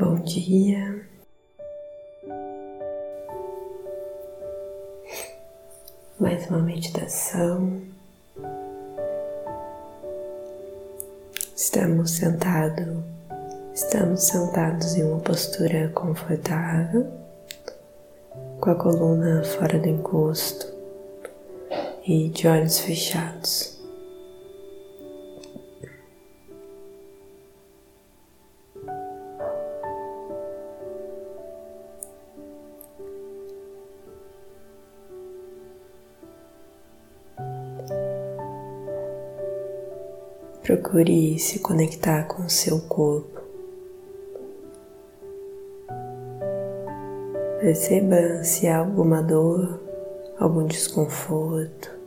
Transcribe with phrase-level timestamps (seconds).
[0.00, 1.06] Bom dia.
[6.18, 7.82] Mais uma meditação.
[11.54, 12.96] Estamos sentados,
[13.74, 17.06] estamos sentados em uma postura confortável,
[18.58, 20.66] com a coluna fora do encosto
[22.06, 23.79] e de olhos fechados.
[40.62, 43.40] Procure se conectar com o seu corpo.
[47.60, 49.80] Perceba se há alguma dor,
[50.38, 51.98] algum desconforto.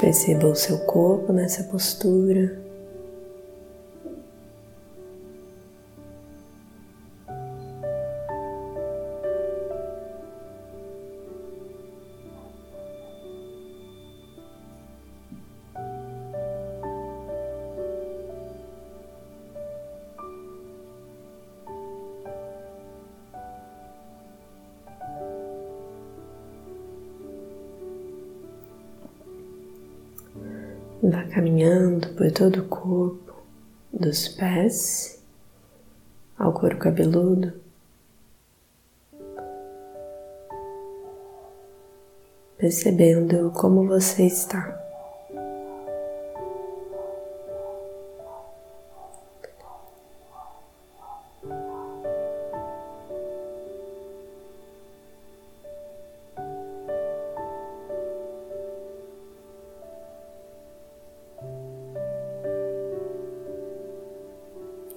[0.00, 2.71] Perceba o seu corpo nessa postura.
[31.12, 33.34] Vá caminhando por todo o corpo,
[33.92, 35.22] dos pés
[36.38, 37.52] ao couro cabeludo.
[42.56, 44.81] Percebendo como você está.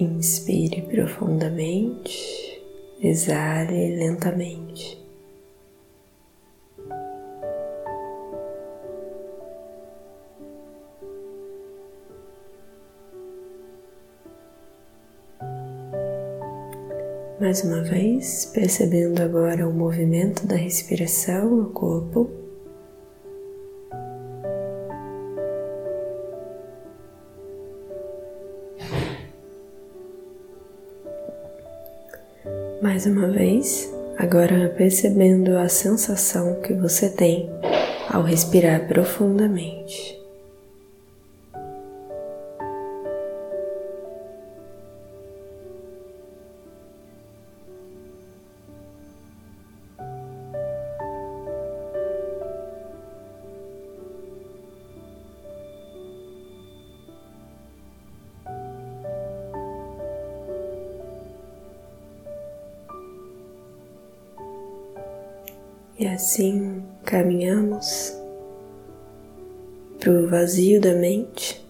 [0.00, 2.62] Inspire profundamente,
[3.02, 4.96] exale lentamente.
[17.40, 22.47] Mais uma vez, percebendo agora o movimento da respiração no corpo.
[32.98, 37.48] Mais uma vez, agora percebendo a sensação que você tem
[38.10, 40.18] ao respirar profundamente.
[65.98, 68.16] E assim caminhamos
[69.98, 71.60] para o vazio da mente,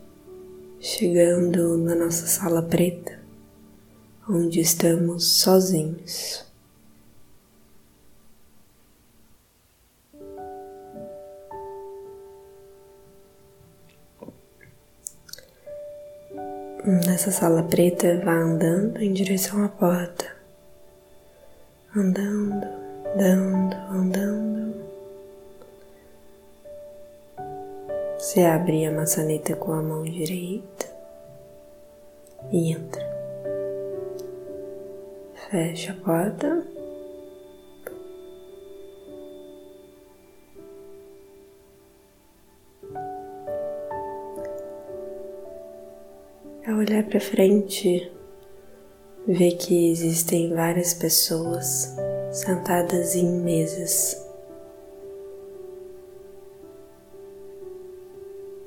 [0.79, 3.19] chegando na nossa sala preta,
[4.29, 6.45] onde estamos sozinhos.
[16.85, 20.37] Nessa sala preta, vá andando em direção à porta,
[21.97, 24.89] andando andando, andando.
[28.19, 30.87] Você abre a maçaneta com a mão direita
[32.53, 33.09] e entra.
[35.51, 36.67] Fecha a porta.
[46.67, 48.13] Ao olhar para frente,
[49.27, 51.97] vê que existem várias pessoas
[52.31, 54.25] sentadas em mesas.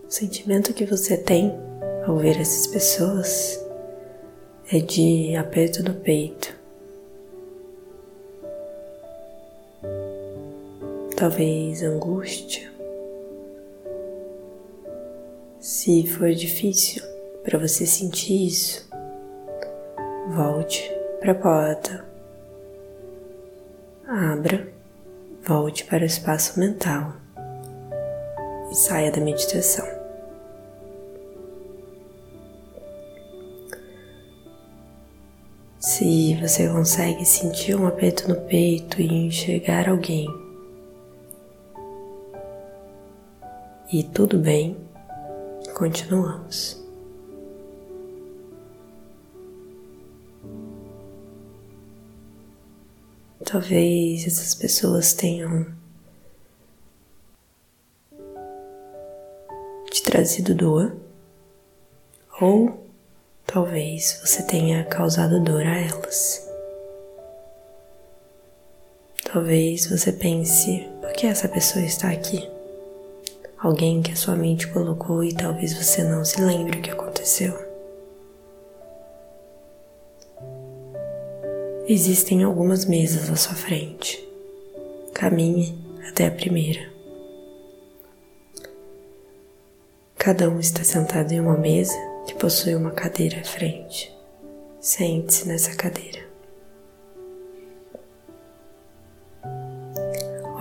[0.05, 1.53] O sentimento que você tem
[2.05, 3.63] ao ver essas pessoas
[4.71, 6.59] é de aperto no peito.
[11.15, 12.71] Talvez angústia.
[15.59, 17.03] Se for difícil
[17.43, 18.89] para você sentir isso,
[20.33, 22.10] volte para a porta
[24.23, 24.71] Abra,
[25.41, 27.13] volte para o espaço mental
[28.71, 29.83] e saia da meditação.
[35.79, 40.27] Se você consegue sentir um aperto no peito e enxergar alguém,
[43.91, 44.77] e tudo bem,
[45.73, 46.80] continuamos.
[53.45, 55.65] Talvez essas pessoas tenham
[59.89, 60.95] te trazido dor,
[62.39, 62.87] ou
[63.45, 66.49] talvez você tenha causado dor a elas.
[69.31, 72.49] Talvez você pense: por que essa pessoa está aqui?
[73.57, 77.70] Alguém que a sua mente colocou e talvez você não se lembre o que aconteceu.
[81.93, 84.25] Existem algumas mesas à sua frente.
[85.13, 85.77] Caminhe
[86.07, 86.89] até a primeira.
[90.17, 91.93] Cada um está sentado em uma mesa
[92.25, 94.09] que possui uma cadeira à frente.
[94.79, 96.21] Sente-se nessa cadeira.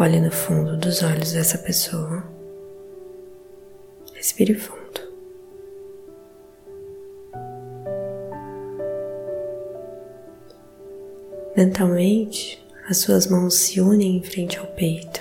[0.00, 2.24] Olhe no fundo dos olhos dessa pessoa.
[4.14, 4.79] Respire fundo.
[11.60, 12.58] Mentalmente,
[12.88, 15.20] as suas mãos se unem em frente ao peito.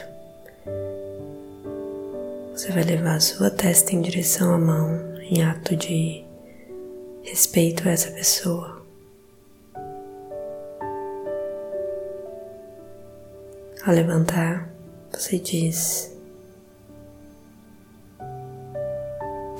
[2.54, 6.24] Você vai levar a sua testa em direção à mão em ato de
[7.24, 8.82] respeito a essa pessoa.
[13.86, 14.74] Ao levantar,
[15.12, 16.18] você diz: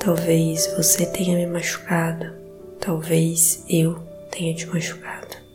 [0.02, 2.32] Talvez você tenha me machucado,
[2.80, 3.98] talvez eu
[4.30, 5.49] tenha te machucado.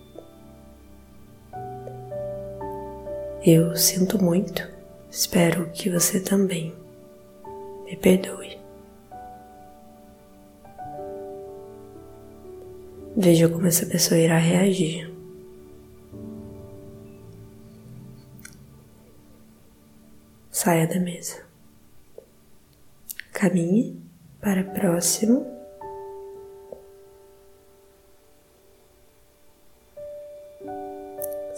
[3.47, 4.68] Eu sinto muito,
[5.07, 6.74] espero que você também
[7.86, 8.57] me perdoe.
[13.15, 15.13] Veja como essa pessoa irá reagir.
[20.50, 21.45] Saia da mesa.
[23.31, 24.01] Caminhe
[24.41, 25.55] para próximo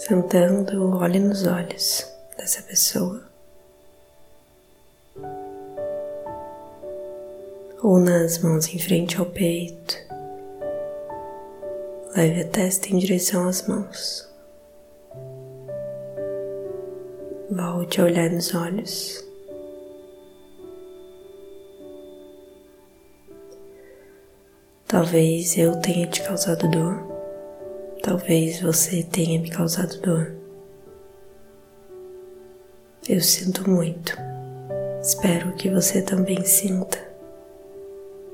[0.08, 3.22] Sentando, olhe nos olhos dessa pessoa.
[7.84, 9.98] Ou nas mãos em frente ao peito.
[12.16, 14.26] Leve a testa em direção às mãos.
[17.52, 19.22] Volte a olhar nos olhos.
[24.88, 27.07] Talvez eu tenha te causado dor.
[28.08, 30.34] Talvez você tenha me causado dor.
[33.10, 34.16] Eu sinto muito.
[35.02, 36.98] Espero que você também sinta.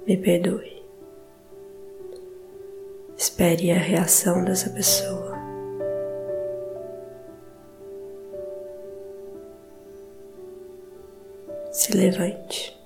[0.06, 0.86] Me perdoe.
[3.18, 5.36] Espere a reação dessa pessoa.
[11.72, 12.80] Se levante.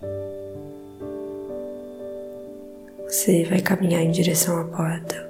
[3.04, 5.27] Você vai caminhar em direção à porta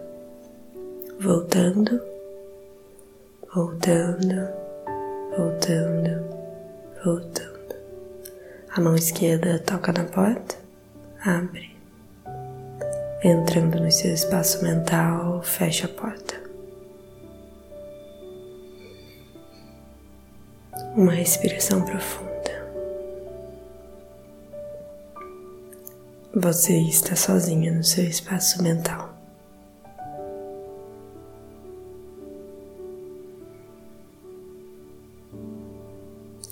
[1.19, 1.99] voltando,
[3.53, 4.49] voltando,
[5.35, 6.23] voltando,
[7.03, 7.75] voltando.
[8.75, 10.55] A mão esquerda toca na porta,
[11.25, 11.75] abre.
[13.23, 16.35] Entrando no seu espaço mental, fecha a porta.
[20.95, 22.27] Uma respiração profunda.
[26.35, 29.16] Você está sozinha no seu espaço mental.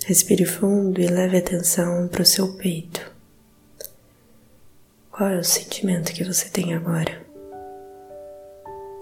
[0.06, 3.12] Respire fundo e leve atenção para o seu peito.
[5.10, 7.26] Qual é o sentimento que você tem agora?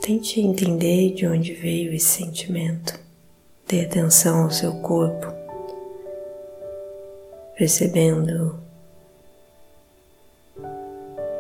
[0.01, 2.99] Tente entender de onde veio esse sentimento.
[3.69, 5.27] Dê atenção ao seu corpo,
[7.55, 8.59] percebendo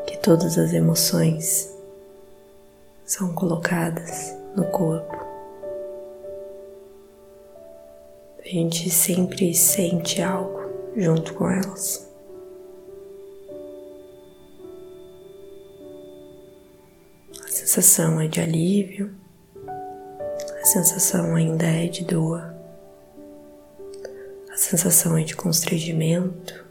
[0.06, 1.74] que todas as emoções
[3.06, 5.33] são colocadas no corpo.
[8.44, 12.06] A gente sempre sente algo junto com elas.
[17.42, 19.14] A sensação é de alívio,
[20.60, 22.54] a sensação ainda é de dor,
[24.52, 26.66] a sensação é de constrangimento.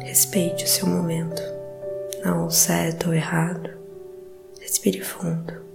[0.00, 1.42] Respeite o seu momento,
[2.24, 3.76] não certo ou errado.
[4.58, 5.68] Respire fundo.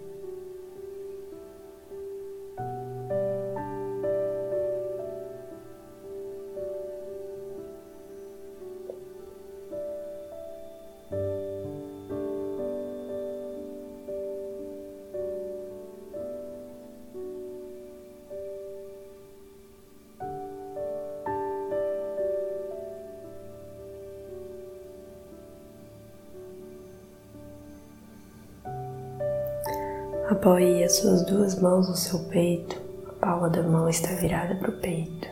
[30.30, 34.70] Apoie as suas duas mãos no seu peito, a palma da mão está virada para
[34.70, 35.28] o peito.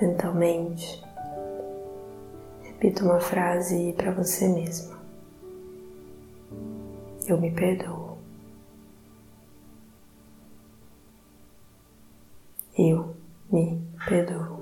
[0.00, 1.04] Mentalmente,
[2.62, 4.96] repita uma frase para você mesma.
[7.26, 8.18] Eu me perdoo.
[12.78, 13.16] Eu
[13.50, 14.61] me perdoo.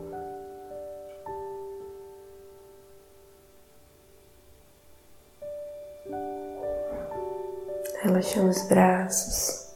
[8.11, 9.73] Relaxando os braços,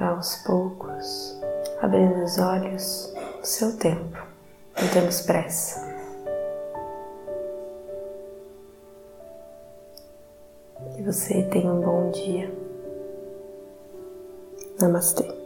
[0.00, 1.38] aos poucos,
[1.82, 4.16] abrindo os olhos no seu tempo,
[4.80, 5.86] não temos pressa.
[10.96, 12.50] Que você tenha um bom dia.
[14.80, 15.41] Namastê.